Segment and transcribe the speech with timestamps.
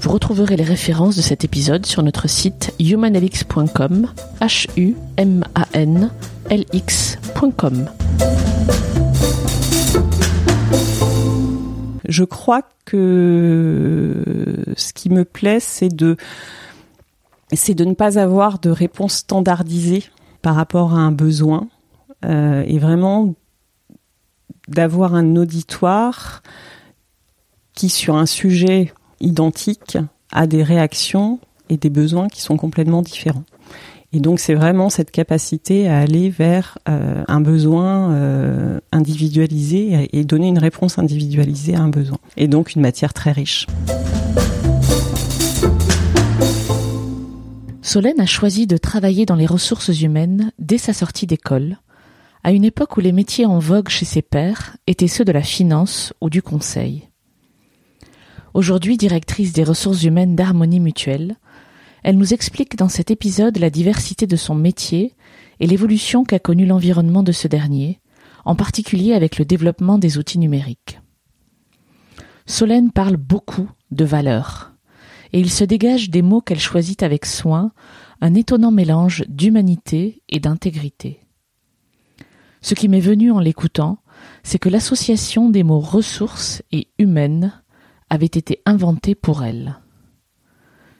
[0.00, 4.06] Vous retrouverez les références de cet épisode sur notre site humanlx.com,
[4.40, 6.10] h u m a n
[6.48, 6.64] l.
[12.08, 14.24] Je crois que
[14.74, 16.16] ce qui me plaît, c'est de
[17.52, 20.04] c'est de ne pas avoir de réponse standardisée
[20.40, 21.68] par rapport à un besoin
[22.24, 23.34] euh, et vraiment
[24.66, 26.42] d'avoir un auditoire
[27.74, 29.98] qui sur un sujet identique
[30.32, 33.44] à des réactions et des besoins qui sont complètement différents.
[34.12, 40.24] Et donc c'est vraiment cette capacité à aller vers euh, un besoin euh, individualisé et
[40.24, 42.18] donner une réponse individualisée à un besoin.
[42.36, 43.66] Et donc une matière très riche.
[47.82, 51.78] Solène a choisi de travailler dans les ressources humaines dès sa sortie d'école,
[52.42, 55.42] à une époque où les métiers en vogue chez ses pairs étaient ceux de la
[55.42, 57.09] finance ou du conseil.
[58.52, 61.36] Aujourd'hui directrice des ressources humaines d'Harmonie Mutuelle,
[62.02, 65.14] elle nous explique dans cet épisode la diversité de son métier
[65.60, 68.00] et l'évolution qu'a connue l'environnement de ce dernier,
[68.44, 71.00] en particulier avec le développement des outils numériques.
[72.46, 74.72] Solène parle beaucoup de valeurs,
[75.32, 77.70] et il se dégage des mots qu'elle choisit avec soin
[78.20, 81.20] un étonnant mélange d'humanité et d'intégrité.
[82.62, 83.98] Ce qui m'est venu en l'écoutant,
[84.42, 87.59] c'est que l'association des mots ressources et humaines
[88.10, 89.76] avait été inventé pour elle.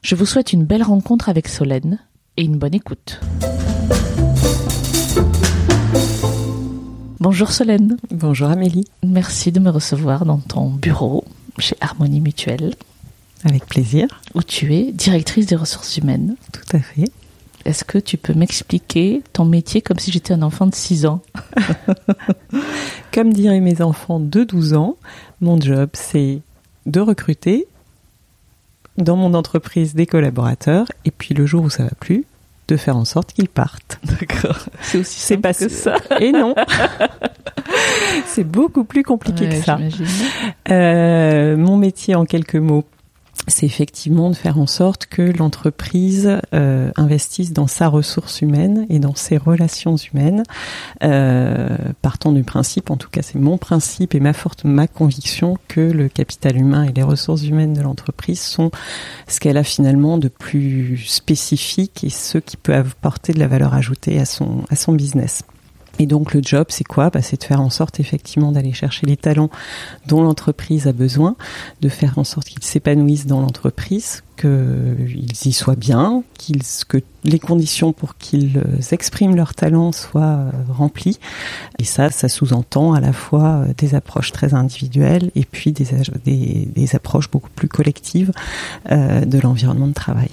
[0.02, 1.98] Je vous souhaite une belle rencontre avec Solène
[2.36, 3.20] et une bonne écoute.
[7.18, 7.98] Bonjour Solène.
[8.10, 8.86] Bonjour Amélie.
[9.04, 11.24] Merci de me recevoir dans ton bureau
[11.58, 12.74] chez Harmonie Mutuelle.
[13.44, 14.06] Avec plaisir.
[14.34, 16.36] Où tu es directrice des ressources humaines.
[16.52, 17.10] Tout à fait.
[17.66, 21.20] Est-ce que tu peux m'expliquer ton métier comme si j'étais un enfant de 6 ans
[23.12, 24.96] Comme diraient mes enfants de 12 ans,
[25.42, 26.40] mon job c'est
[26.90, 27.66] de recruter
[28.98, 32.24] dans mon entreprise des collaborateurs et puis le jour où ça va plus,
[32.68, 33.98] de faire en sorte qu'ils partent.
[34.04, 34.58] D'accord.
[34.80, 35.96] C'est aussi pas que ça.
[36.20, 36.54] Et non.
[38.26, 39.78] c'est beaucoup plus compliqué Ouais, que ça.
[40.70, 42.84] Euh, mon métier en quelques mots,
[43.48, 48.98] c'est effectivement de faire en sorte que l'entreprise euh, investisse dans sa ressource humaine et
[48.98, 50.44] dans ses relations humaines,
[51.02, 55.56] euh, partant du principe, en tout cas c'est mon principe et ma forte ma conviction
[55.68, 58.70] que le capital humain et les ressources humaines de l'entreprise sont
[59.26, 63.74] ce qu'elle a finalement de plus spécifique et ce qui peut apporter de la valeur
[63.74, 65.42] ajoutée à son à son business.
[66.00, 67.10] Et donc le job, c'est quoi?
[67.10, 69.50] Bah, C'est de faire en sorte effectivement d'aller chercher les talents
[70.06, 71.36] dont l'entreprise a besoin,
[71.82, 77.38] de faire en sorte qu'ils s'épanouissent dans l'entreprise, qu'ils y soient bien, qu'ils, que les
[77.38, 78.62] conditions pour qu'ils
[78.92, 81.18] expriment leurs talents soient euh, remplies.
[81.78, 86.96] Et ça, ça sous-entend à la fois euh, des approches très individuelles et puis des
[86.96, 88.32] approches beaucoup plus collectives
[88.90, 90.30] euh, de l'environnement de travail.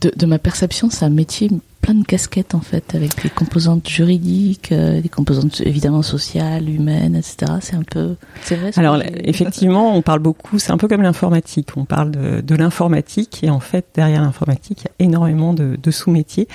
[0.00, 1.48] De, de ma perception, c'est un métier
[1.84, 7.14] plein de casquettes en fait, avec des composantes juridiques, euh, des composantes évidemment sociales, humaines,
[7.14, 7.52] etc.
[7.60, 8.72] C'est un peu, c'est vrai.
[8.72, 11.68] ce Alors effectivement, on parle beaucoup, c'est un peu comme l'informatique.
[11.76, 15.76] On parle de, de l'informatique et en fait derrière l'informatique, il y a énormément de,
[15.80, 16.48] de sous-métiers.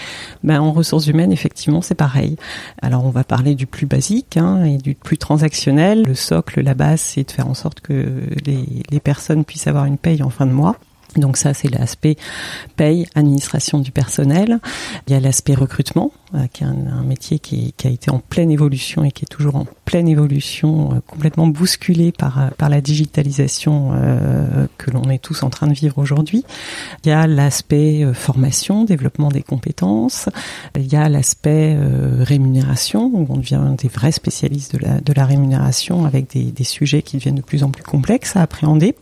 [0.43, 2.35] Ben, en ressources humaines, effectivement, c'est pareil.
[2.81, 6.03] Alors on va parler du plus basique hein, et du plus transactionnel.
[6.07, 9.85] Le socle, la base, c'est de faire en sorte que les, les personnes puissent avoir
[9.85, 10.75] une paye en fin de mois.
[11.15, 12.17] Donc ça, c'est l'aspect
[12.75, 14.59] paye, administration du personnel.
[15.07, 18.51] Il y a l'aspect recrutement, euh, qui est un, métier qui, a été en pleine
[18.51, 23.91] évolution et qui est toujours en pleine évolution, euh, complètement bousculé par, euh, la digitalisation
[24.77, 26.45] que l'on est tous en train de vivre aujourd'hui.
[27.03, 30.29] Il y a l'aspect formation, développement des compétences.
[30.75, 31.75] Il y a l'aspect
[32.19, 37.35] rémunération, où on devient des vrais spécialistes de la, rémunération avec des, sujets qui deviennent
[37.35, 38.93] de plus en plus complexes à appréhender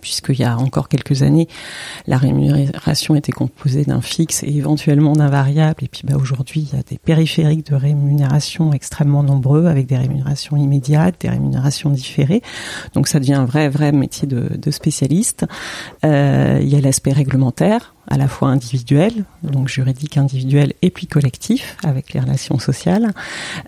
[0.00, 1.48] puisqu'il y a encore quelques années,
[2.06, 5.84] la rémunération était composée d'un fixe et éventuellement d'un variable.
[5.84, 9.96] Et puis bah, aujourd'hui, il y a des périphériques de rémunération extrêmement nombreux, avec des
[9.96, 12.42] rémunérations immédiates, des rémunérations différées.
[12.94, 15.46] Donc ça devient un vrai, vrai métier de, de spécialiste.
[16.04, 17.94] Euh, il y a l'aspect réglementaire.
[18.08, 23.12] À la fois individuel, donc juridique individuel et puis collectif avec les relations sociales.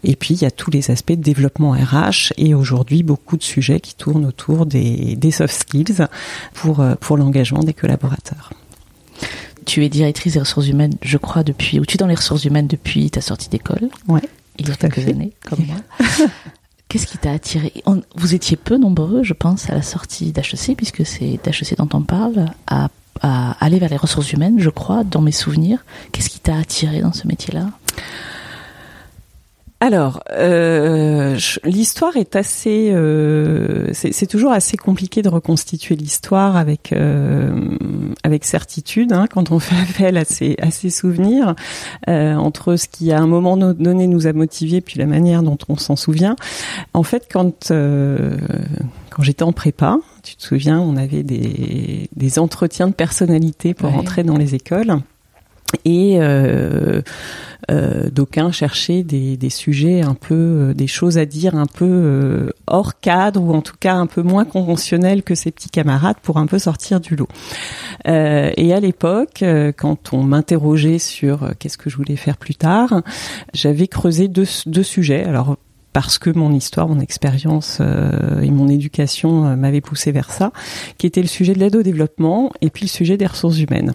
[0.02, 3.42] Et puis il y a tous les aspects de développement RH et aujourd'hui beaucoup de
[3.42, 6.06] sujets qui tournent autour des, des soft skills
[6.52, 8.50] pour, euh, pour l'engagement des collaborateurs.
[9.64, 12.44] Tu es directrice des ressources humaines, je crois, depuis, ou tu es dans les ressources
[12.44, 13.88] humaines depuis ta sortie d'école.
[14.08, 14.20] Ouais.
[14.58, 15.76] Il y a quelques années, comme moi.
[16.88, 17.72] Qu'est-ce qui t'a attiré?
[18.14, 22.02] Vous étiez peu nombreux, je pense, à la sortie d'HEC, puisque c'est d'HEC dont on
[22.02, 22.88] parle, à,
[23.22, 25.84] à, aller vers les ressources humaines, je crois, dans mes souvenirs.
[26.12, 27.66] Qu'est-ce qui t'a attiré dans ce métier-là?
[29.84, 37.76] Alors, euh, l'histoire est assez, euh, c'est toujours assez compliqué de reconstituer l'histoire avec euh,
[38.22, 41.54] avec certitude hein, quand on fait appel à ses à ses souvenirs
[42.06, 45.76] entre ce qui à un moment donné nous a motivés puis la manière dont on
[45.76, 46.36] s'en souvient.
[46.94, 52.88] En fait, quand quand j'étais en prépa, tu te souviens, on avait des des entretiens
[52.88, 54.98] de personnalité pour entrer dans les écoles
[55.84, 57.02] et euh,
[57.70, 61.88] euh, d'aucuns cherchaient des, des, sujets un peu, euh, des choses à dire un peu
[61.88, 66.18] euh, hors cadre ou en tout cas un peu moins conventionnels que ses petits camarades
[66.22, 67.28] pour un peu sortir du lot.
[68.06, 69.42] Et à l'époque,
[69.76, 73.02] quand on m'interrogeait sur qu'est-ce que je voulais faire plus tard,
[73.54, 75.24] j'avais creusé deux, deux sujets.
[75.24, 75.56] Alors
[75.94, 80.52] parce que mon histoire, mon expérience euh, et mon éducation euh, m'avaient poussé vers ça,
[80.98, 83.94] qui était le sujet de l'aide au développement et puis le sujet des ressources humaines.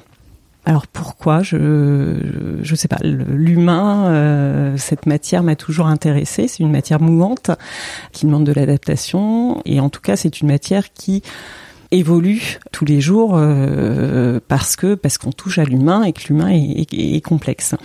[0.66, 6.72] Alors pourquoi je je sais pas l'humain euh, cette matière m'a toujours intéressée c'est une
[6.72, 7.50] matière mouvante
[8.12, 11.24] qui demande de l'adaptation et en tout cas c'est une matière qui
[11.92, 16.50] évolue tous les jours euh, parce que parce qu'on touche à l'humain et que l'humain
[16.50, 17.76] est, est, est, complexe.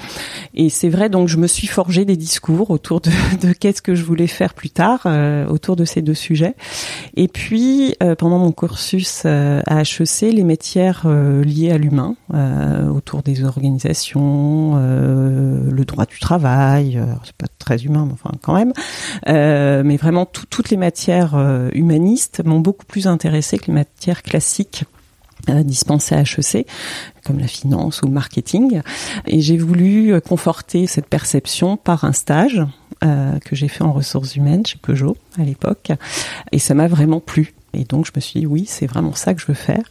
[0.55, 3.11] Et c'est vrai donc je me suis forgé des discours autour de,
[3.47, 6.55] de qu'est-ce que je voulais faire plus tard euh, autour de ces deux sujets.
[7.17, 12.17] Et puis euh, pendant mon cursus euh, à HEC, les matières euh, liées à l'humain
[12.95, 18.73] autour des organisations, le droit du travail, c'est pas très humain mais enfin quand même,
[19.27, 21.37] mais vraiment toutes les matières
[21.73, 24.85] humanistes m'ont beaucoup plus intéressé que les matières matières classiques
[25.49, 26.67] euh, dispensées à HEC,
[27.25, 28.83] comme la finance ou le marketing.
[29.27, 32.62] Et j'ai voulu conforter cette perception par un stage
[33.05, 35.93] euh, que j'ai fait en ressources humaines chez Peugeot à l'époque.
[36.53, 37.55] Et ça m'a vraiment plu.
[37.73, 39.83] Et donc je me suis dit oui, c'est vraiment ça que je veux faire.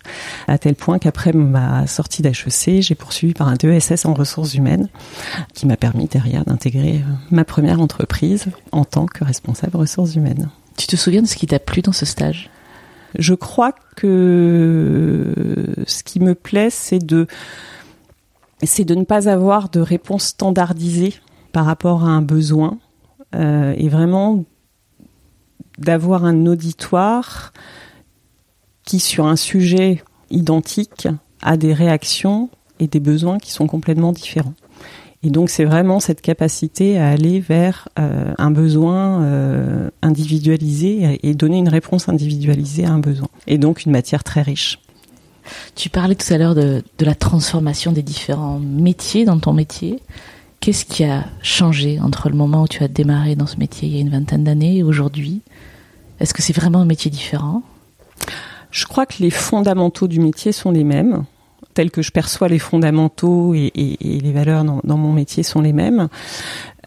[0.48, 4.90] À tel point qu'après ma sortie d'HEC, j'ai poursuivi par un DESS en ressources humaines
[5.54, 10.50] qui m'a permis derrière d'intégrer euh, ma première entreprise en tant que responsable ressources humaines.
[10.78, 12.50] Tu te souviens de ce qui t'a plu dans ce stage?
[13.18, 15.34] Je crois que
[15.86, 17.28] ce qui me plaît, c'est de,
[18.62, 21.14] ne pas avoir de réponse standardisée
[21.52, 22.80] par rapport à un besoin
[23.36, 24.46] euh, et vraiment
[25.78, 27.54] d'avoir un auditoire
[28.84, 31.08] qui, sur un sujet identique,
[31.42, 32.50] a des réactions
[32.80, 34.54] et des besoins qui sont complètement différents.
[35.24, 41.34] Et donc c'est vraiment cette capacité à aller vers euh, un besoin euh, individualisé et
[41.34, 43.30] donner une réponse individualisée à un besoin.
[43.48, 44.80] Et donc une matière très riche.
[45.76, 50.00] Tu parlais tout à l'heure de, de, la transformation des différents métiers dans ton métier.
[50.60, 53.96] Qu'est-ce qui a changé entre le moment où tu as démarré dans ce métier il
[53.96, 55.42] y a une vingtaine d'années et aujourd'hui?
[56.20, 57.64] Est-ce que c'est vraiment un métier différent?
[58.72, 61.26] Je crois que les fondamentaux du métier sont les mêmes
[61.74, 65.44] tels que je perçois les fondamentaux et, et, et les valeurs dans, dans, mon métier
[65.44, 66.08] sont les mêmes.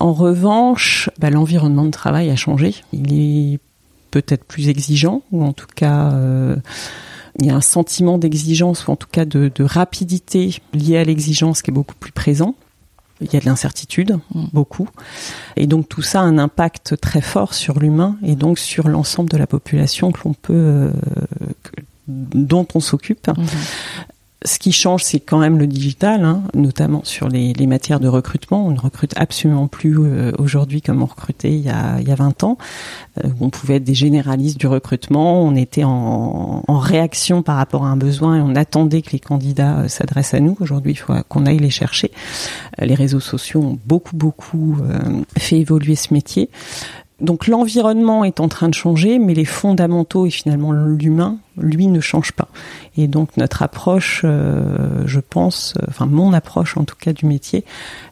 [0.00, 2.74] En revanche, bah, l'environnement de travail a changé.
[2.92, 3.58] Il est
[4.10, 6.56] peut-être plus exigeant, ou en tout cas, euh,
[7.38, 11.04] il y a un sentiment d'exigence, ou en tout cas de, de rapidité lié à
[11.04, 12.54] l'exigence qui est beaucoup plus présent.
[13.22, 14.44] Il y a de l'incertitude, mmh.
[14.52, 14.88] beaucoup.
[15.56, 19.30] Et donc tout ça a un impact très fort sur l'humain et donc sur l'ensemble
[19.30, 20.92] de la population que l'on peut, euh,
[21.62, 23.28] que, dont on s'occupe.
[23.28, 23.44] Mmh
[24.46, 28.08] ce qui change, c'est quand même le digital, hein, notamment sur les, les, matières de
[28.08, 28.66] recrutement.
[28.66, 32.12] On ne recrute absolument plus euh, aujourd'hui comme on recrutait il y a, il y
[32.12, 32.56] a 20 ans.
[33.24, 37.84] Euh, on pouvait être des généralistes du recrutement, on était en, en, réaction par rapport
[37.84, 40.56] à un besoin et on attendait que les candidats euh, s'adressent à nous.
[40.60, 42.12] Aujourd'hui, il faut qu'on aille les chercher.
[42.78, 44.78] les réseaux sociaux ont beaucoup, beaucoup
[45.36, 46.50] fait évoluer ce métier.
[47.20, 52.00] Donc l'environnement est en train de changer, mais les fondamentaux et finalement l'humain, lui, ne
[52.00, 52.48] change pas.
[52.98, 57.24] Et donc notre approche, euh, je pense, euh, enfin mon approche en tout cas du
[57.24, 57.64] métier,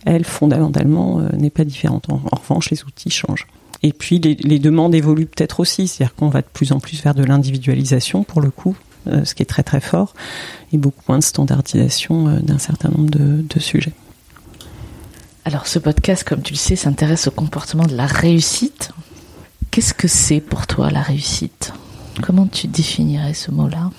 [0.06, 2.06] elle fondamentalement euh, n'est pas différente.
[2.08, 3.46] En, revanche, les outils changent.
[3.82, 7.14] Et puis les, demandes évoluent peut-être aussi, c'est-à-dire qu'on va de plus en plus vers
[7.14, 8.74] de l'individualisation pour le coup,
[9.06, 10.14] ce qui est très très fort,
[10.72, 13.92] et beaucoup moins de standardisation d'un certain nombre de sujets.
[15.46, 18.92] Alors ce podcast, comme tu le sais, s'intéresse au comportement de la réussite.
[19.70, 21.74] Qu'est-ce que c'est pour toi la réussite?
[22.22, 23.90] Comment tu définirais ce mot-là?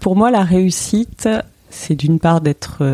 [0.00, 1.28] Pour moi, la réussite,
[1.70, 2.84] c'est d'une part d'être,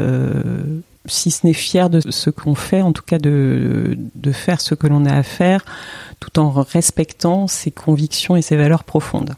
[1.06, 4.76] si ce n'est fier de ce qu'on fait, en tout cas de, de faire ce
[4.76, 5.64] que l'on a à faire,
[6.20, 9.34] tout en respectant ses convictions et ses valeurs profondes.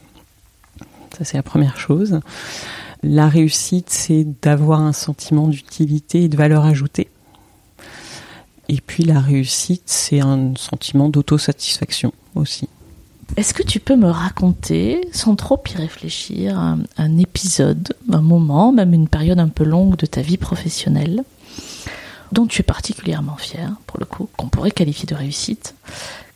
[1.17, 2.19] Ça, c'est la première chose.
[3.07, 7.07] La réussite, c'est d'avoir un sentiment d'utilité et de valeur ajoutée.
[8.67, 12.67] Et puis la réussite, c'est un sentiment d'autosatisfaction aussi.
[13.37, 18.95] Est-ce que tu peux me raconter, sans trop y réfléchir, un, épisode, un moment, même
[18.95, 21.23] une période un peu longue de ta vie professionnelle,
[22.31, 25.75] dont tu es particulièrement fier, pour le coup, qu'on pourrait qualifier de réussite?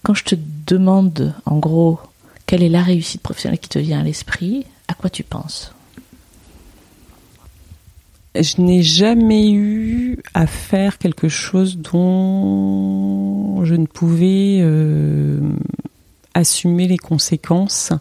[0.03, 0.35] Quand je te
[0.67, 1.99] demande, en gros,
[2.45, 5.73] quelle est la réussite professionnelle qui te vient à l'esprit, à quoi tu penses?
[8.35, 15.39] Je n'ai jamais eu à faire quelque chose dont je ne pouvais euh,
[16.33, 17.91] assumer les conséquences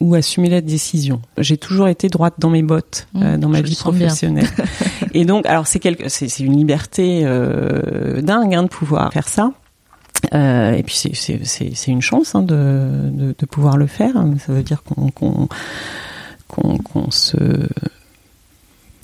[0.00, 1.22] ou assumer la décision.
[1.38, 4.48] J'ai toujours été droite dans mes bottes mmh, euh, dans ma vie professionnelle.
[5.14, 9.52] et donc, alors c'est quelque, c'est, une liberté euh, dingue hein, de pouvoir faire ça.
[10.34, 13.86] Euh, et puis c'est, c'est, c'est, c'est une chance hein, de, de, de, pouvoir le
[13.86, 14.12] faire.
[14.44, 15.48] Ça veut dire qu'on, qu'on,
[16.48, 17.36] qu'on, qu'on se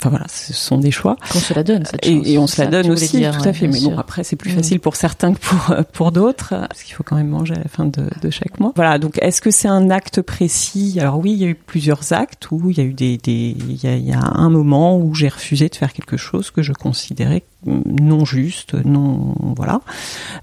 [0.02, 1.16] Enfin voilà, ce sont des choix.
[1.30, 3.68] Qu'on se la donne, cette et, et, on se la donne aussi, tout à fait.
[3.68, 4.56] Mais bon, après, c'est plus mm.
[4.56, 7.68] facile pour certains que pour pour d'autres, parce qu'il faut quand même manger à la
[7.68, 8.72] fin de, de chaque mois.
[8.74, 8.98] Voilà.
[8.98, 10.98] Donc, est-ce que c'est un acte précis?
[10.98, 13.54] Alors oui, il y a eu plusieurs actes où il y a eu des, des
[13.68, 16.50] il, y a, il y a un moment où j'ai refusé de faire quelque chose
[16.50, 19.82] que je considérais non juste, non voilà.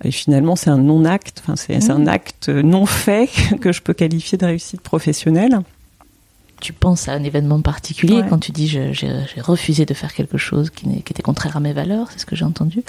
[0.05, 1.41] Et finalement, c'est un non acte.
[1.43, 1.91] Enfin, c'est mm.
[1.91, 5.59] un acte non fait que je peux qualifier de réussite professionnelle
[6.59, 10.69] tu penses à un événement particulier quand tu dis j'ai refusé de faire quelque chose
[10.69, 12.83] qui, qui était contraire à mes valeurs, c'est ce que j'ai entendu.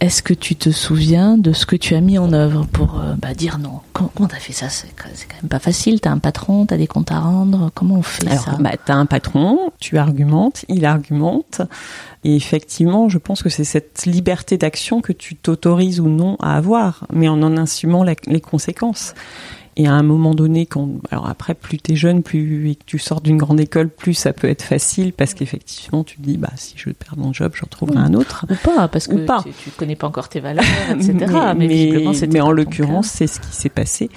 [0.00, 3.12] Est-ce que tu te souviens de ce que tu as mis en œuvre pour euh,
[3.18, 3.80] bah, dire non?
[3.92, 4.70] Comment tu as fait ça?
[4.70, 5.10] C'est quand
[5.42, 6.00] même pas facile.
[6.00, 7.70] Tu as un patron, tu as des comptes à rendre.
[7.74, 8.56] Comment on fait ça?
[8.58, 11.60] bah, Tu as un patron, tu argumentes, il argumente.
[12.24, 16.56] Et effectivement, je pense que c'est cette liberté d'action que tu t'autorises ou non à
[16.56, 19.12] avoir, mais en en assumant les conséquences.
[19.80, 22.84] Et à un moment donné, quand, alors après, plus tu es jeune, plus et que
[22.84, 26.36] tu sors d'une grande école, plus ça peut être facile parce qu'effectivement, tu te dis,
[26.36, 28.44] bah, si je perds mon job, j'en trouverai un autre.
[28.50, 31.14] Ou pas, parce que Tu, connais pas encore tes valeurs, etc.
[31.56, 34.10] mais, mais, mais en l'occurrence, c'est ce qui s'est passé.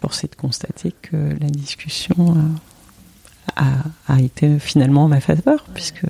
[0.00, 5.66] Alors, c'est de constater que la discussion euh, a, a été finalement en ma faveur,
[5.74, 6.06] puisque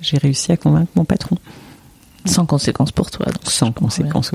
[0.00, 1.38] j'ai réussi à convaincre mon patron.
[2.24, 3.26] Sans conséquence pour toi.
[3.26, 4.30] Donc, Sans conséquence.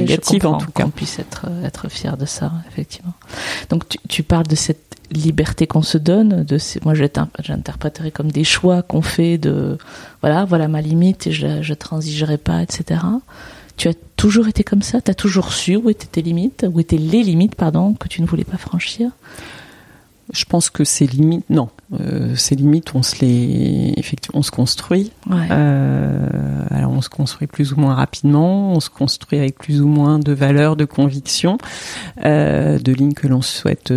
[0.00, 0.84] Oui, négative en tout cas.
[0.84, 3.14] Qu'on puisse être, être fier de ça, effectivement.
[3.68, 8.30] Donc tu, tu parles de cette liberté qu'on se donne, de ces, moi j'interpréterais comme
[8.30, 9.76] des choix qu'on fait de,
[10.20, 13.00] voilà, voilà ma limite et je, je transigerai pas, etc.
[13.76, 15.00] Tu as toujours été comme ça?
[15.00, 18.22] Tu as toujours su où étaient tes limites, où étaient les limites, pardon, que tu
[18.22, 19.10] ne voulais pas franchir?
[20.32, 21.68] Je pense que ces limites, non,
[22.00, 25.12] euh, ces limites, on se les, effectivement, on se construit.
[25.30, 26.26] Euh,
[26.70, 30.18] alors, on se construit plus ou moins rapidement, on se construit avec plus ou moins
[30.18, 31.58] de valeurs, de convictions,
[32.24, 33.92] euh, de lignes que l'on souhaite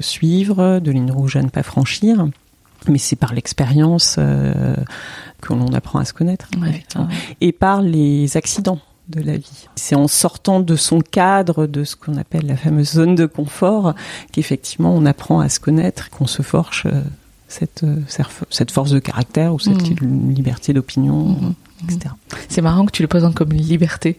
[0.00, 2.26] suivre, de lignes rouges à ne pas franchir.
[2.88, 6.48] Mais c'est par l'expérience que l'on apprend à se connaître,
[7.40, 8.80] et par les accidents
[9.12, 9.68] de la vie.
[9.76, 13.94] C'est en sortant de son cadre, de ce qu'on appelle la fameuse zone de confort,
[14.32, 17.02] qu'effectivement on apprend à se connaître, qu'on se forge euh,
[17.48, 18.00] cette, euh,
[18.50, 20.32] cette force de caractère ou cette mmh.
[20.32, 21.54] liberté d'opinion, mmh.
[21.84, 22.14] etc.
[22.48, 24.18] C'est marrant que tu le présentes comme une liberté.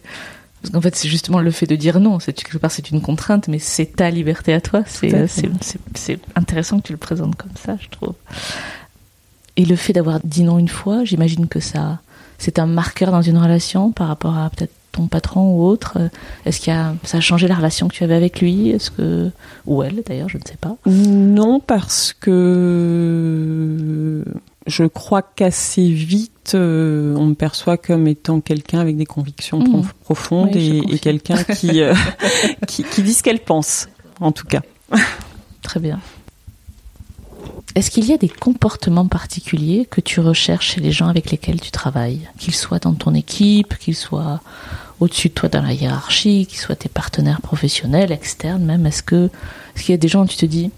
[0.62, 2.20] Parce qu'en fait, c'est justement le fait de dire non.
[2.20, 4.82] C'est quelque part, c'est une contrainte, mais c'est ta liberté à toi.
[4.86, 5.12] C'est
[6.36, 8.14] intéressant que tu le présentes comme ça, je trouve.
[9.56, 12.00] Et le fait d'avoir dit non une fois, j'imagine que ça,
[12.38, 15.98] c'est un marqueur dans une relation par rapport à peut-être ton patron ou autre
[16.46, 18.70] Est-ce qu'il a, ça a changé la relation que tu avais avec lui?
[18.70, 19.30] Est-ce que
[19.66, 20.76] ou elle d'ailleurs, je ne sais pas.
[20.86, 23.44] Non, parce que
[24.66, 29.88] je crois qu'assez vite, euh, on me perçoit comme étant quelqu'un avec des convictions mmh.
[30.02, 31.94] profondes et, quelqu'un qui, euh,
[32.66, 33.88] qui, qui dit ce qu'elle pense,
[34.20, 34.62] en tout cas.
[35.62, 36.00] Très bien.
[37.74, 41.60] Est-ce qu'il y a des comportements particuliers que tu recherches chez les gens avec lesquels
[41.60, 42.20] tu travailles?
[42.38, 44.40] Qu'ils soient dans ton équipe, qu'ils soient
[45.00, 49.30] au-dessus de toi dans la hiérarchie, qu'ils soient tes partenaires professionnels, externes même Est-ce que
[49.76, 50.70] est qu'il y a des gens où tu te dis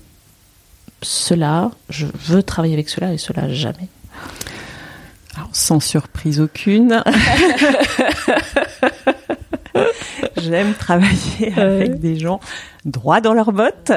[1.03, 3.89] cela, je veux travailler avec cela et cela jamais?
[5.37, 7.03] Alors, sans surprise aucune.
[10.37, 12.41] J'aime travailler avec des gens
[12.85, 13.93] droits dans leurs bottes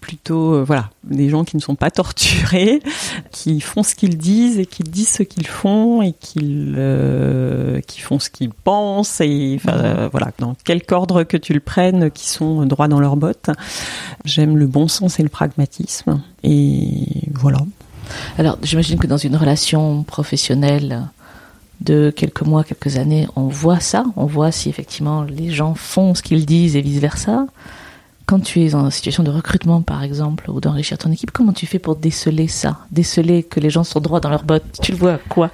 [0.00, 2.80] plutôt euh, voilà des gens qui ne sont pas torturés,
[3.32, 8.00] qui font ce qu'ils disent et qui disent ce qu'ils font et qui euh, qui
[8.00, 12.28] font ce qu'ils pensent et enfin, voilà dans quelque ordre que tu le prennes, qui
[12.28, 13.50] sont droits dans leurs bottes.
[14.24, 17.58] J'aime le bon sens et le pragmatisme et voilà.
[18.38, 21.08] Alors j'imagine que dans une relation professionnelle
[21.80, 26.14] de quelques mois, quelques années, on voit ça, on voit si effectivement les gens font
[26.14, 27.46] ce qu'ils disent et vice versa.
[28.24, 31.66] Quand tu es en situation de recrutement, par exemple, ou d'enrichir ton équipe, comment tu
[31.66, 34.64] fais pour déceler ça Déceler que les gens sont droits dans leurs bottes?
[34.82, 35.50] Tu le vois quoi?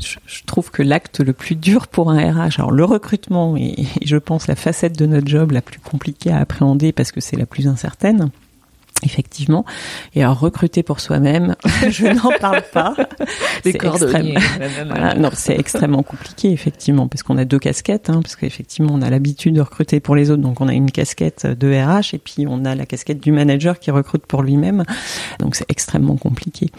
[0.00, 4.16] Je, trouve que l'acte le plus dur pour un RH, alors le recrutement est, je
[4.16, 7.46] pense, la facette de notre job la plus compliquée à appréhender parce que c'est la
[7.46, 8.30] plus incertaine.
[9.02, 9.64] Effectivement.
[10.14, 11.56] Et alors recruter pour soi-même,
[11.88, 12.94] je n'en parle pas.
[13.62, 14.34] C'est extrême...
[14.86, 15.14] voilà.
[15.14, 19.10] Non, c'est extrêmement compliqué effectivement parce qu'on a deux casquettes, hein, parce qu'effectivement on a
[19.10, 22.46] l'habitude de recruter pour les autres, donc on a une casquette de RH et puis
[22.48, 24.84] on a la casquette du manager qui recrute pour lui-même.
[25.38, 26.70] Donc c'est extrêmement compliqué.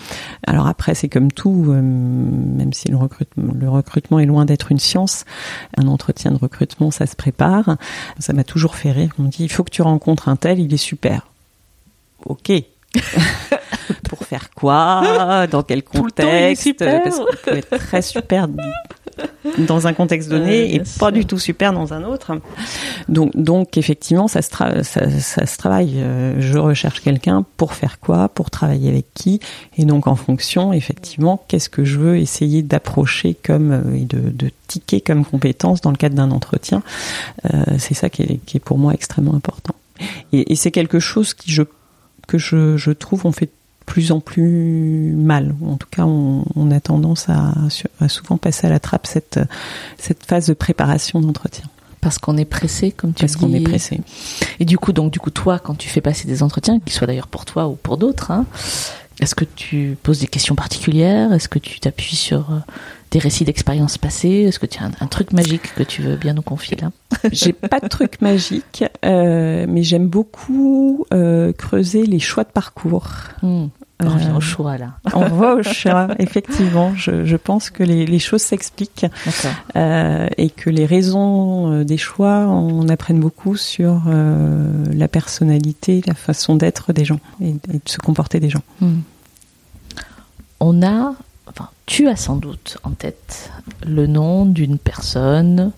[0.45, 4.71] Alors après c'est comme tout, euh, même si le recrutement, le recrutement est loin d'être
[4.71, 5.25] une science,
[5.77, 7.77] un entretien de recrutement ça se prépare.
[8.19, 9.11] Ça m'a toujours fait rire.
[9.19, 11.30] On me dit il faut que tu rencontres un tel, il est super
[12.25, 12.51] ok.
[14.09, 15.47] pour faire quoi?
[15.49, 16.73] Dans quel contexte?
[16.77, 18.47] Parce qu'on peut être très super
[19.57, 22.33] dans un contexte donné et pas du tout super dans un autre.
[23.09, 24.49] Donc, donc effectivement, ça se,
[24.83, 25.93] ça, ça, se travaille.
[25.97, 28.29] Euh, je recherche quelqu'un pour faire quoi?
[28.29, 29.39] Pour travailler avec qui?
[29.77, 34.29] Et donc, en fonction, effectivement, qu'est-ce que je veux essayer d'approcher comme euh, et de,
[34.29, 36.83] de ticker comme compétence dans le cadre d'un entretien?
[37.53, 39.75] Euh, C'est ça qui est, qui est pour moi extrêmement important.
[40.33, 41.63] Et, et c'est quelque chose qui, je
[42.31, 43.51] que je, je trouve on fait de
[43.85, 45.53] plus en plus mal.
[45.65, 47.53] En tout cas, on, on a tendance à,
[48.00, 49.39] à, souvent passer à la trappe cette,
[49.97, 51.65] cette phase de préparation d'entretien.
[52.00, 53.21] Parce qu'on est pressé, comme tu.
[53.21, 54.00] Parce qu'on est pressé.
[54.59, 57.05] Et du coup, donc, du coup, toi, quand tu fais passer des entretiens, qu'ils soient
[57.05, 58.45] d'ailleurs pour toi ou pour d'autres, hein,
[59.19, 61.33] est-ce que tu poses des questions particulières?
[61.33, 62.59] Est-ce que tu t'appuies sur euh,
[63.11, 64.45] des récits d'expériences passées?
[64.47, 66.91] Est-ce que tu as un, un, truc magique que tu veux bien nous confier là?
[67.31, 73.09] J'ai pas de truc magique, euh, mais j'aime beaucoup euh, creuser les choix de parcours.
[73.43, 73.67] Mmh.
[74.03, 74.93] On revient au choix là.
[75.13, 76.93] On voit au choix, effectivement.
[76.96, 79.05] Je, je, pense que les, les choses s'expliquent
[79.75, 86.01] euh, et que les raisons euh, des choix, on apprenne beaucoup sur euh, la personnalité,
[86.07, 88.64] la façon d'être des gens et, et, de se comporter des gens.
[88.79, 89.00] Mmh.
[90.59, 91.14] On a,
[91.48, 93.51] enfin, tu as sans doute en tête
[93.85, 95.72] le nom d'une personne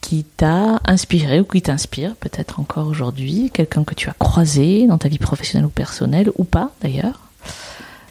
[0.00, 4.98] qui t'a inspiré ou qui t'inspire peut-être encore aujourd'hui, quelqu'un que tu as croisé dans
[4.98, 7.27] ta vie professionnelle ou personnelle ou pas d'ailleurs,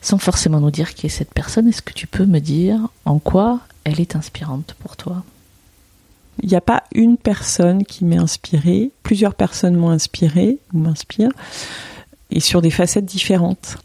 [0.07, 3.19] sans forcément nous dire qui est cette personne, est-ce que tu peux me dire en
[3.19, 5.25] quoi elle est inspirante pour toi?
[6.41, 11.33] Il n'y a pas une personne qui m'est inspirée, plusieurs personnes m'ont inspiré ou m'inspirent,
[12.31, 13.79] et sur des facettes différentes.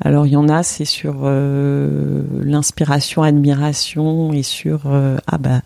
[0.00, 5.60] Alors il y en a, c'est sur euh, l'inspiration, admiration et sur euh, ah bah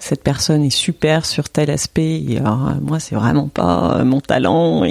[0.00, 4.82] cette personne est super sur tel aspect et alors, moi c'est vraiment pas mon talent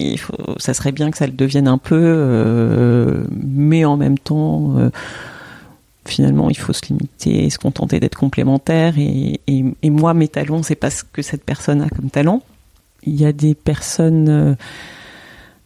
[0.57, 4.89] ça serait bien que ça le devienne un peu euh, mais en même temps euh,
[6.05, 9.39] finalement il faut se limiter et se contenter d'être complémentaire et,
[9.83, 12.41] moi mes talents c'est pas ce que cette personne a comme talent.
[13.03, 14.55] Il y a des personnes euh,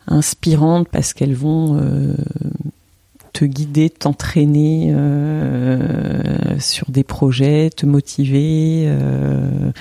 [0.07, 1.79] inspirantes parce qu'elles vont
[3.33, 8.83] te guider, t'entraîner euh, sur des projets, te motiver.
[8.85, 9.71] Euh,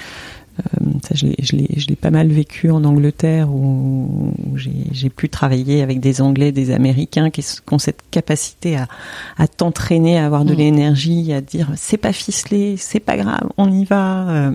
[0.59, 6.01] euh, ça, je l'ai pas mal vécu en Angleterre où, où j'ai pu travailler avec
[6.01, 8.89] des Anglais, des Américains qui, qui ont cette capacité à,
[9.37, 10.59] à t'entraîner, à avoir de mmh.
[10.59, 14.53] l'énergie, à dire c'est pas ficelé, c'est pas grave, on y va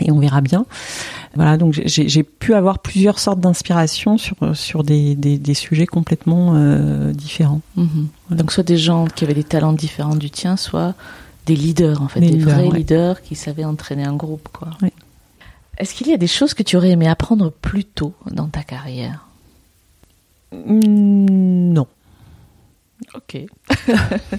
[0.00, 0.64] et on verra bien.
[1.34, 6.52] Voilà, donc j'ai pu avoir plusieurs sortes d'inspiration sur sur des, des, des, sujets complètement
[6.54, 7.62] euh, différents.
[7.76, 7.86] Mmh.
[8.28, 8.42] Voilà.
[8.42, 10.94] Donc soit des gens qui avaient des talents différents du tien, soit
[11.46, 12.78] des leaders en fait, des, des leaders, vrais ouais.
[12.78, 14.68] leaders qui savaient entraîner un groupe quoi.
[15.78, 18.62] Est-ce qu'il y a des choses que tu aurais aimé apprendre plus tôt dans ta
[18.62, 19.26] carrière?
[20.52, 21.86] Mmh, Non.
[23.14, 23.44] Ok,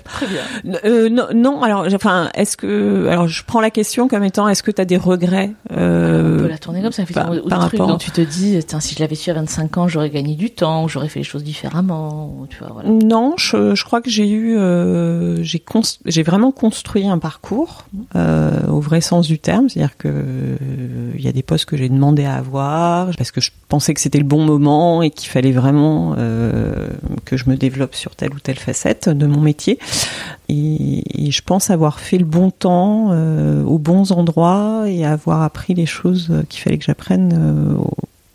[0.04, 0.42] très bien.
[0.86, 4.64] Euh, non, non, alors, enfin, est-ce que, alors, je prends la question comme étant, est-ce
[4.64, 7.88] que tu as des regrets euh, On peut la tourner comme ça, par, par rapport.
[7.88, 10.88] dont tu te dis, si je l'avais su à 25 ans, j'aurais gagné du temps,
[10.88, 12.90] j'aurais fait les choses différemment, ou, tu vois, voilà.
[12.90, 15.64] Non, je, je, crois que j'ai eu, euh, j'ai
[16.06, 20.58] j'ai vraiment construit un parcours euh, au vrai sens du terme, c'est-à-dire que
[21.16, 24.02] il y a des postes que j'ai demandé à avoir parce que je pensais que
[24.02, 26.88] c'était le bon moment et qu'il fallait vraiment euh,
[27.26, 29.80] que je me développe sur telle ou telle facette de mon métier.
[30.50, 35.74] Et, je pense avoir fait le bon temps euh, aux bons endroits et avoir appris
[35.74, 37.76] les choses qu'il fallait que j'apprenne euh,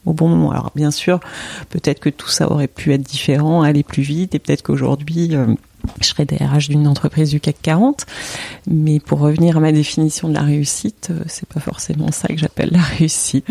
[0.04, 0.50] au, bon moment.
[0.50, 1.20] Alors bien sûr,
[1.68, 5.46] peut-être que tout ça aurait pu être différent, aller plus vite, et peut-être qu'aujourd'hui, euh,
[6.00, 8.06] je serais DRH d'une entreprise du CAC 40.
[8.68, 12.70] Mais pour revenir à ma définition de la réussite, c'est pas forcément ça que j'appelle
[12.72, 13.46] la réussite.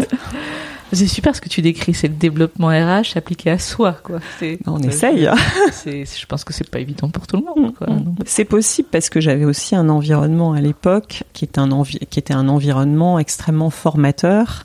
[0.94, 4.20] C'est super ce que tu décris, c'est le développement RH appliqué à soi, quoi.
[4.66, 5.30] On essaye.
[5.86, 7.74] je pense que c'est pas évident pour tout le monde.
[7.82, 8.16] Mm.
[8.26, 12.34] C'est possible parce que j'avais aussi un environnement à l'époque qui était un qui était
[12.34, 14.64] un environnement extrêmement formateur,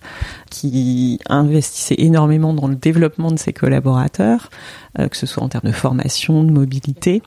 [0.50, 4.50] qui investissait énormément dans le développement de ses collaborateurs,
[4.98, 7.22] euh, que ce soit en termes de formation, de mobilité,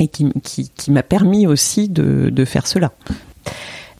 [0.00, 2.92] et qui, qui, m'a permis aussi de, de faire cela.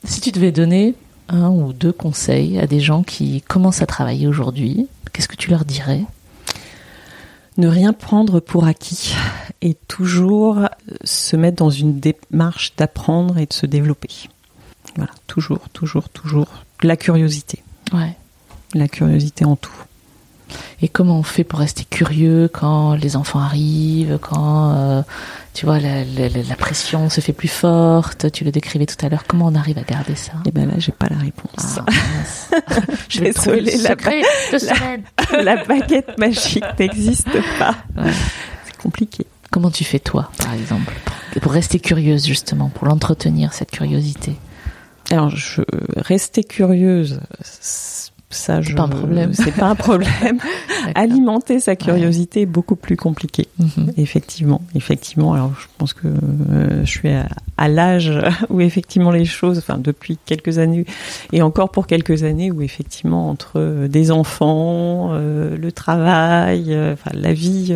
[0.03, 0.95] Si tu devais donner
[1.29, 5.49] un ou deux conseils à des gens qui commencent à travailler aujourd'hui, qu'est-ce que tu
[5.49, 6.03] leur dirais?
[7.57, 9.15] Ne rien prendre pour acquis
[9.61, 10.69] et toujours
[11.03, 14.29] se mettre dans une démarche d'apprendre et de se développer.
[14.95, 16.47] Voilà, toujours, toujours, toujours.
[16.83, 17.63] La curiosité.
[17.93, 18.15] Ouais.
[18.73, 19.71] La curiosité en tout.
[20.81, 25.01] Et comment on fait pour rester curieux quand les enfants arrivent, quand euh,
[25.53, 29.23] tu vois la, pression se fait plus forte Tu le décrivais tout à l'heure.
[29.27, 30.33] Comment on arrive à garder ça?
[30.45, 31.79] Eh ben là, j'ai pas la réponse.
[31.79, 32.61] Ah,
[33.09, 34.21] je vais trouver le secret
[35.31, 37.75] la, la baguette magique n'existe pas.
[38.65, 39.25] C'est compliqué.
[39.49, 40.93] Comment tu fais toi, par exemple,
[41.41, 44.35] pour rester curieuse justement, pour l'entretenir cette curiosité?
[45.09, 45.61] Alors, je
[45.95, 47.21] rester curieuse
[48.29, 49.33] ça, c'est pas un problème.
[49.33, 50.39] C'est pas un problème.
[50.95, 53.47] Alimenter sa curiosité est beaucoup plus compliqué.
[53.59, 53.93] Mhm.
[53.97, 55.33] Effectivement, effectivement.
[55.33, 57.09] Alors, je pense que euh, je suis
[57.57, 58.11] à, l'âge
[58.49, 60.85] où effectivement les choses, enfin depuis quelques années
[61.31, 67.11] et encore pour quelques années, où effectivement entre euh, des enfants, euh, le travail, enfin
[67.13, 67.73] la vie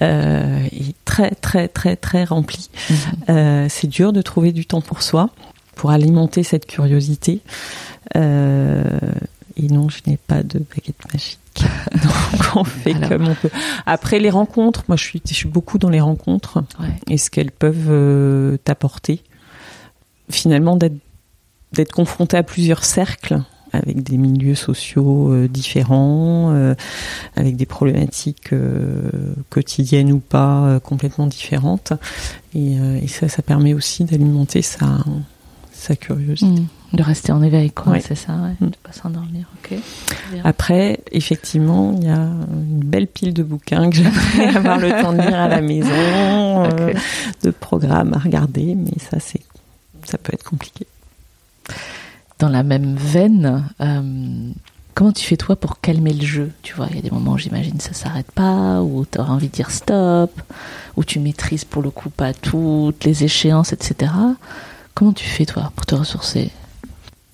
[0.00, 2.70] est très très très très remplie.
[2.88, 3.68] Mhm.
[3.68, 5.30] c'est dur de trouver du temps pour soi,
[5.74, 7.40] pour alimenter cette curiosité.
[8.16, 8.82] Euh,
[9.62, 11.38] et non, je n'ai pas de baguette magique.
[11.92, 13.50] Donc on fait comme on peut.
[13.86, 16.62] Après les rencontres, moi je suis, je suis beaucoup dans les rencontres
[17.08, 19.22] et ce qu'elles peuvent euh, t'apporter.
[20.30, 20.96] Finalement d'être
[21.72, 23.42] d'être confronté à plusieurs cercles
[23.72, 26.74] avec des milieux sociaux euh, différents, euh,
[27.36, 28.54] avec des problématiques
[29.50, 31.92] quotidiennes ou pas complètement différentes.
[32.54, 35.04] Et, et, ça, ça permet aussi d'alimenter sa,
[35.80, 36.60] sa curiosité.
[36.60, 36.66] Mmh.
[36.92, 38.54] De rester en éveil, quoi, c'est ça, ouais.
[38.60, 38.70] Mm.
[38.70, 39.46] de pas s'endormir.
[39.56, 39.78] ok.
[40.44, 43.96] Après, effectivement, il y a une belle pile de bouquins que
[44.36, 46.92] j'aimerais avoir le temps de lire à la maison, euh,
[47.42, 49.42] de programmes à regarder, mais ça, c'est,
[50.04, 50.86] ça peut être compliqué.
[52.40, 54.50] Dans la même veine, euh,
[54.94, 56.50] comment tu fais toi pour calmer le jeu?
[56.62, 59.32] Tu vois, il y a des moments où j'imagine ça s'arrête pas, où tu auras
[59.32, 60.32] envie de dire stop,
[60.96, 64.10] où tu maîtrises pour le coup pas toutes les échéances, etc.
[64.94, 66.50] Comment tu fais toi pour te ressourcer?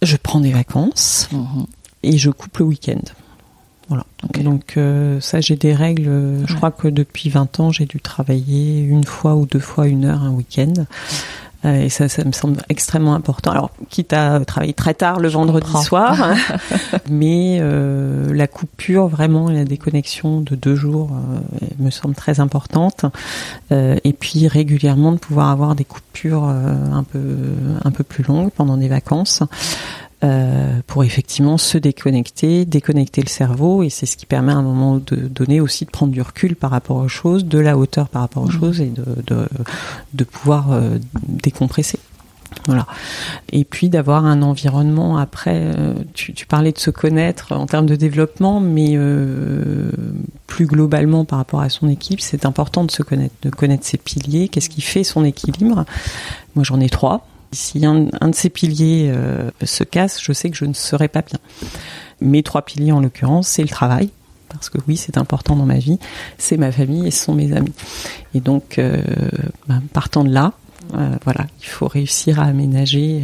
[0.03, 1.67] Je prends des vacances mhm.
[2.03, 3.01] et je coupe le week-end.
[3.89, 4.05] Voilà.
[4.35, 6.45] Donc euh, ça, j'ai des règles.
[6.47, 10.05] Je crois que depuis 20 ans, j'ai dû travailler une fois ou deux fois une
[10.05, 10.75] heure un week-end.
[11.75, 13.51] Et ça, ça me semble extrêmement important.
[13.51, 16.37] Alors, quitte à travailler très tard le vendredi soir, hein.
[17.11, 21.11] mais euh, la coupure, vraiment, la déconnexion de deux jours
[21.79, 23.05] me semble très importante.
[23.71, 27.37] et puis régulièrement de pouvoir avoir des coupures un peu
[27.85, 29.43] un peu plus longues pendant des vacances.
[30.27, 34.63] Euh, pour effectivement se déconnecter, déconnecter le cerveau, et c'est ce qui permet à un
[34.63, 38.09] moment de donné aussi de prendre du recul par rapport aux choses, de la hauteur
[38.09, 38.61] par rapport aux mmh.
[38.61, 39.47] choses, et de, de,
[40.15, 42.01] de pouvoir euh, décompresser.
[42.67, 42.87] Voilà.
[43.53, 45.73] Et puis d'avoir un environnement après.
[45.77, 49.93] Euh, tu, tu, parlais de se connaître en termes de développement, mais euh,
[50.47, 53.99] plus globalement par rapport à son équipe, c'est important de se connaître, de connaître ses
[53.99, 54.49] piliers.
[54.49, 55.85] Qu'est-ce qui fait son équilibre
[56.55, 57.27] Moi, j'en ai trois.
[57.57, 61.23] Si un, de ces piliers euh, se casse, je sais que je ne serai pas
[61.23, 61.39] bien.
[62.21, 64.11] Mes trois piliers, en l'occurrence, c'est le travail,
[64.49, 65.99] parce que oui, c'est important dans ma vie,
[66.39, 67.73] c'est ma famille et ce sont mes amis.
[68.35, 69.03] Et donc, euh,
[69.69, 70.53] ben, partant de là,
[70.95, 73.23] euh, voilà, il faut réussir à aménager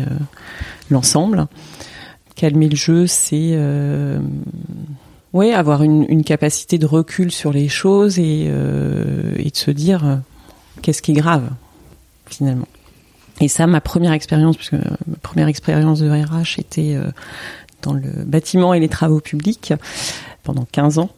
[0.90, 1.46] l'ensemble.
[2.34, 3.58] Calmer le jeu, c'est
[5.34, 10.20] ouais, avoir une, capacité de recul sur les choses et, et de se dire
[10.80, 11.50] qu'est-ce qui est grave
[12.26, 12.66] finalement.
[13.40, 17.10] Et ça, ma première expérience, puisque ma première expérience de RH était euh,
[17.82, 19.72] dans le bâtiment et les travaux publics
[20.42, 21.10] pendant 15 ans.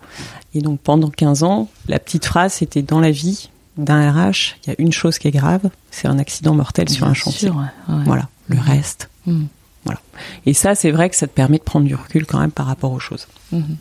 [0.55, 4.69] Et donc pendant 15 ans, la petite phrase c'était dans la vie d'un RH, il
[4.69, 7.51] y a une chose qui est grave, c'est un accident mortel sur un chantier.
[7.89, 9.11] Voilà, le reste.
[9.27, 9.45] Mm.
[9.85, 10.01] Voilà.
[10.47, 12.67] Et ça, c'est vrai que ça te permet de prendre du recul quand même par
[12.67, 13.27] rapport aux choses.
[13.53, 13.77] Mm-hmm.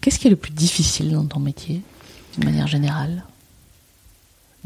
[0.00, 1.82] Qu'est-ce qui est le plus difficile dans ton métier,
[2.38, 3.24] de manière générale?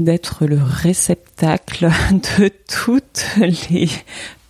[0.00, 1.88] D'être le réceptacle
[2.38, 3.88] de toutes les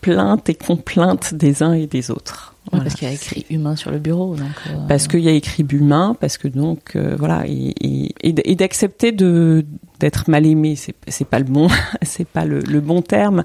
[0.00, 2.54] plaintes et complaintes des uns et des autres.
[2.70, 4.36] Voilà, parce qu'il y a écrit humain sur le bureau.
[4.36, 4.86] Donc euh...
[4.86, 9.12] Parce qu'il y a écrit humain, parce que donc euh, voilà, et, et, et d'accepter
[9.12, 9.64] de
[9.98, 11.68] d'être mal aimé, c'est c'est pas le bon,
[12.02, 13.44] c'est pas le, le, bon terme.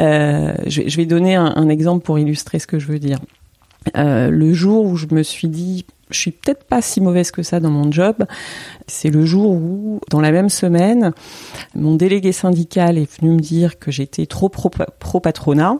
[0.00, 3.18] Euh, je, je, vais donner un, un, exemple pour illustrer ce que je veux dire.
[3.96, 7.42] Euh, le jour où je me suis dit je suis peut-être pas si mauvaise que
[7.42, 8.16] ça dans mon job.
[8.86, 11.12] C'est le jour où, dans la même semaine,
[11.74, 15.78] mon délégué syndical est venu me dire que j'étais trop pro, pro patronat.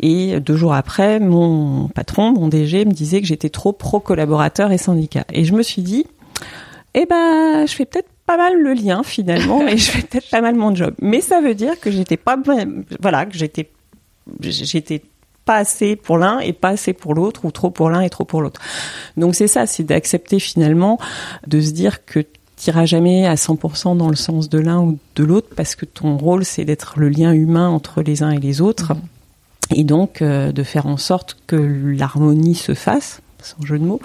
[0.00, 4.72] Et deux jours après, mon patron, mon DG, me disait que j'étais trop pro collaborateur
[4.72, 5.24] et syndicat.
[5.32, 6.06] Et je me suis dit,
[6.94, 10.40] eh ben, je fais peut-être pas mal le lien finalement, et je fais peut-être pas
[10.40, 10.94] mal mon job.
[11.02, 12.38] Mais ça veut dire que j'étais pas,
[13.00, 13.68] voilà, que j'étais
[15.50, 18.24] pas assez pour l'un et pas assez pour l'autre, ou trop pour l'un et trop
[18.24, 18.60] pour l'autre.
[19.16, 20.96] Donc c'est ça, c'est d'accepter finalement
[21.48, 22.28] de se dire que tu
[22.68, 26.16] n'iras jamais à 100% dans le sens de l'un ou de l'autre, parce que ton
[26.16, 28.92] rôle, c'est d'être le lien humain entre les uns et les autres,
[29.74, 34.00] et donc euh, de faire en sorte que l'harmonie se fasse sans jeu de mots,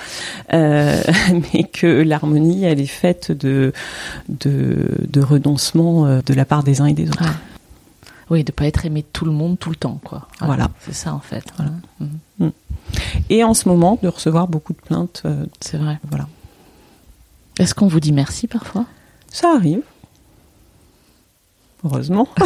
[0.51, 0.99] euh,
[1.53, 3.71] mais que l'harmonie, elle est faite de,
[4.29, 7.29] de, de renoncement euh, de la part des uns et des autres.
[8.29, 10.27] Oui, de pas être aimé de tout le monde tout le temps, quoi.
[10.39, 10.55] Voilà.
[10.55, 10.71] voilà.
[10.79, 11.45] C'est ça en fait.
[11.57, 11.71] Voilà.
[12.39, 12.49] Mmh.
[13.29, 15.21] Et en ce moment, de recevoir beaucoup de plaintes.
[15.25, 15.99] Euh, c'est vrai.
[16.09, 16.27] Voilà.
[17.59, 18.85] Est-ce qu'on vous dit merci parfois?
[19.29, 19.81] Ça arrive.
[21.83, 22.27] Heureusement.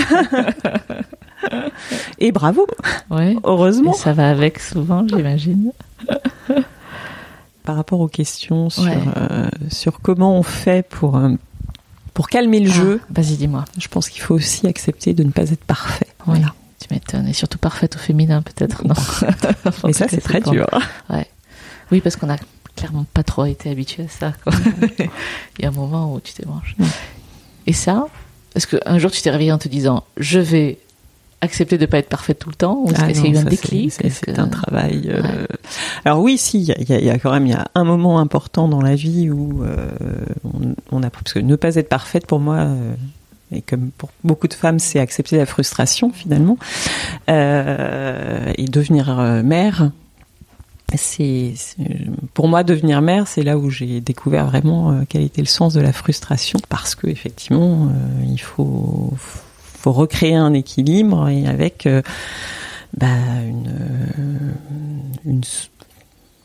[2.20, 2.68] Et bravo.
[3.10, 3.38] Oui.
[3.44, 3.94] Heureusement.
[3.94, 5.72] Et ça va avec souvent, j'imagine.
[7.64, 8.98] Par rapport aux questions sur, ouais.
[9.18, 11.32] euh, sur comment on fait pour euh,
[12.20, 13.64] pour calmer le ah, jeu, vas-y, dis-moi.
[13.78, 16.06] Je pense qu'il faut aussi accepter de ne pas être parfait.
[16.28, 16.54] Oui, voilà.
[16.78, 17.30] tu m'étonnes.
[17.30, 18.94] Et surtout parfaite au féminin, peut-être, non
[19.86, 20.68] Mais ça, c'est très dur.
[21.10, 21.26] Ouais.
[21.94, 22.36] Oui, parce qu'on a
[22.76, 24.34] clairement pas trop été habitué à ça.
[24.44, 24.52] Quoi.
[25.00, 26.76] Il y a un moment où tu t'es branché.
[27.68, 28.08] Et ça,
[28.54, 30.78] est-ce qu'un jour tu t'es réveillé en te disant je vais
[31.42, 33.38] accepter de pas être parfaite tout le temps ou est-ce ah qu'il y a eu
[33.38, 35.10] un déclic C'est -ce un travail.
[35.10, 35.22] Euh...
[35.22, 35.48] Ouais.
[36.06, 38.82] Alors oui, si, il y, a quand même il y a un moment important dans
[38.82, 39.90] la vie où euh,
[40.44, 42.58] on, on, a parce que ne pas être parfaite pour moi.
[42.58, 42.94] Euh,
[43.52, 46.58] et comme pour beaucoup de femmes, c'est accepter la frustration finalement
[47.28, 49.92] et devenir mère.
[50.94, 51.56] C'est
[52.36, 55.82] pour moi devenir mère, c'est là où j'ai découvert vraiment quel était le sens de
[55.82, 57.90] la frustration, parce que effectivement,
[58.24, 59.49] il faut faut
[59.86, 62.02] recréer un équilibre et avec euh,
[62.98, 63.08] bah,
[63.48, 64.56] une,
[65.26, 65.42] une,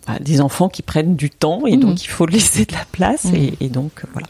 [0.07, 1.81] bah, des enfants qui prennent du temps et mmh.
[1.81, 3.35] donc il faut laisser de la place mmh.
[3.35, 4.29] et, et, donc voilà.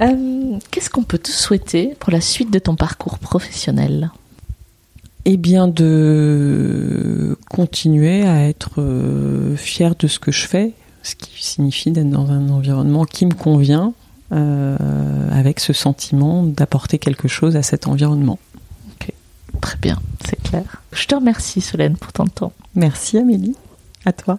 [0.00, 4.10] Euh, Qu'est-ce qu'on peut te souhaiter pour la suite de ton parcours professionnel?
[5.28, 11.44] Eh bien, de continuer à être euh, fier de ce que je fais, ce qui
[11.44, 17.56] signifie d'être dans un environnement qui me convient, euh, avec ce sentiment d'apporter quelque chose
[17.56, 18.38] à cet environnement.
[18.92, 19.12] Ok,
[19.60, 20.82] très bien, c'est clair.
[20.92, 22.52] Je te remercie Solène pour ton temps.
[22.74, 23.56] Merci Amélie,
[24.04, 24.38] à toi.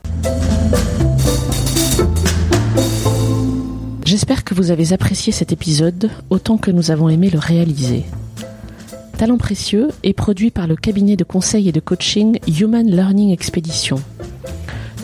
[4.06, 8.06] J'espère que vous avez apprécié cet épisode autant que nous avons aimé le réaliser.
[9.17, 13.97] Talent précieux est produit par le cabinet de conseil et de coaching Human Learning Expedition.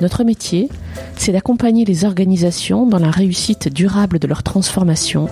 [0.01, 0.69] Notre métier,
[1.15, 5.29] c'est d'accompagner les organisations dans la réussite durable de leur transformation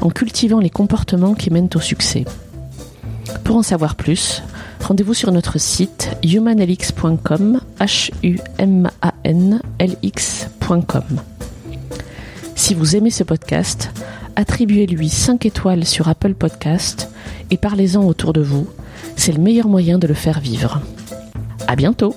[0.00, 2.24] en cultivant les comportements qui mènent au succès.
[3.44, 4.42] Pour en savoir plus,
[4.80, 7.60] rendez-vous sur notre site humanlx.com.
[12.54, 13.90] Si vous aimez ce podcast,
[14.36, 17.10] attribuez-lui 5 étoiles sur Apple Podcast
[17.50, 18.66] et parlez-en autour de vous.
[19.16, 20.80] C'est le meilleur moyen de le faire vivre.
[21.66, 22.14] À bientôt!